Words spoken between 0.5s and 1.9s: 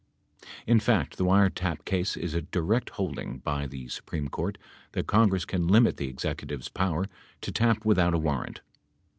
In fact, the wiretap